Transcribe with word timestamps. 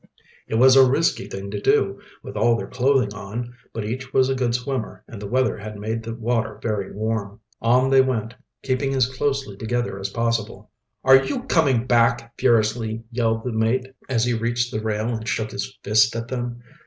It 0.47 0.55
was 0.55 0.75
a 0.75 0.83
risky 0.89 1.27
thing 1.29 1.51
to 1.51 1.61
do, 1.61 2.01
with 2.23 2.35
all 2.35 2.55
their 2.57 2.65
clothing 2.65 3.13
on, 3.13 3.53
but 3.71 3.85
each 3.85 4.13
was 4.15 4.29
a 4.29 4.33
good 4.33 4.55
swimmer 4.55 5.03
and 5.07 5.21
the 5.21 5.27
weather 5.27 5.59
had 5.59 5.77
made 5.77 6.01
the 6.01 6.15
water 6.15 6.59
very 6.59 6.91
warm. 6.91 7.39
On 7.61 7.91
they 7.91 8.01
went, 8.01 8.33
keeping 8.63 8.95
as 8.95 9.05
closely 9.07 9.55
together 9.55 9.99
as 9.99 10.09
possible. 10.09 10.71
"Are 11.03 11.23
you 11.23 11.43
coming 11.43 11.85
back?" 11.85 12.33
furiously 12.39 13.03
yelled 13.11 13.43
the 13.43 13.51
mate, 13.51 13.93
as 14.09 14.25
he 14.25 14.33
reached 14.33 14.71
the 14.73 14.81
rail 14.81 15.07
and 15.09 15.27
shook 15.27 15.51
his 15.51 15.77
fist 15.83 16.15
at 16.15 16.29
them. 16.29 16.63